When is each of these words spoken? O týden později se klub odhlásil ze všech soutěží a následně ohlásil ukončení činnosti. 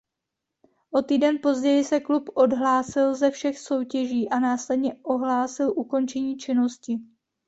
O 0.93 1.01
týden 1.01 1.39
později 1.43 1.83
se 1.83 1.99
klub 1.99 2.29
odhlásil 2.33 3.15
ze 3.15 3.31
všech 3.31 3.59
soutěží 3.59 4.29
a 4.29 4.39
následně 4.39 4.95
ohlásil 5.03 5.73
ukončení 5.79 6.37
činnosti. 6.37 6.99